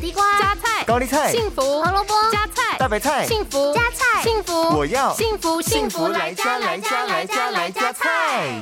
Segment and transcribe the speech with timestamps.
[0.00, 8.58] 地瓜、加菜、高丽菜、幸福、胡萝卜、加菜、大白菜、幸福、加菜、幸福，我要幸福幸福来加来加来加来加菜。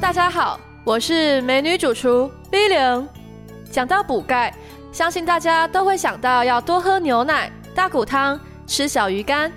[0.00, 3.08] 大家好，我是美女主厨 V 零。
[3.70, 4.52] 讲到补钙，
[4.90, 9.52] 相信大家都会想到要多喝牛奶、大骨汤、吃小鱼干。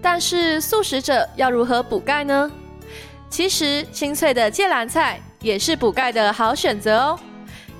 [0.00, 2.50] 但是素食者要如何补钙呢？
[3.28, 7.18] 其实清脆的芥蓝菜也是补钙的好选择哦。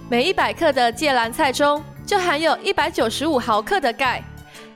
[0.09, 4.23] 每一百克的芥蓝菜中就含有一百九十五毫克的钙，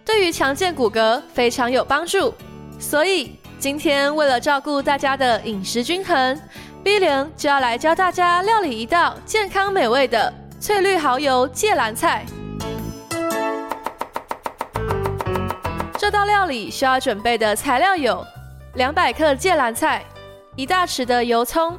[0.04, 2.34] 对于强健骨骼非常有帮助。
[2.80, 6.40] 所以今天为了照顾大家的饮食均衡
[6.82, 12.26] ，B 零就要来教大家料理一道健康美味的翠绿蚝油芥蓝菜。
[15.96, 18.26] 这道料理需要准备的材料有：
[18.74, 20.02] 两百克芥蓝菜、
[20.56, 21.78] 一大匙的油葱、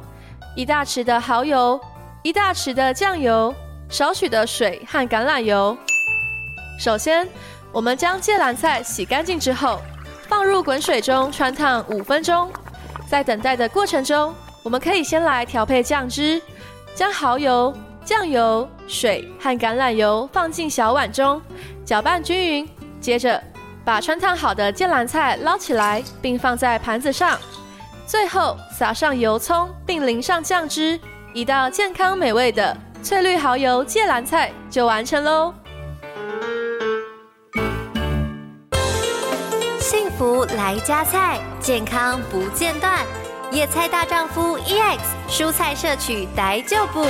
[0.56, 1.78] 一大匙的蚝油、
[2.22, 3.52] 一大匙的酱油、
[3.88, 5.76] 少许的水和橄榄油。
[6.78, 7.28] 首先，
[7.72, 9.80] 我们将芥蓝菜洗干净之后，
[10.28, 12.48] 放入滚水中汆烫五分钟。
[13.08, 16.40] 在等待的过程中，我们可以先来调配酱汁，
[16.94, 21.42] 将蚝油、酱油、水和橄榄油放进小碗中，
[21.84, 22.68] 搅拌均匀。
[23.00, 23.42] 接着，
[23.84, 27.36] 把汆烫好的芥蓝菜捞起来，并放在盘子上，
[28.06, 30.98] 最后撒上油葱，并淋上酱汁，
[31.34, 35.54] 一道健康美味的翠绿蚝油芥蓝菜就完成喽！
[39.80, 42.98] 幸福来加菜，健康不间断。
[43.50, 47.02] 野菜大丈夫 EX，蔬菜摄取逮就补。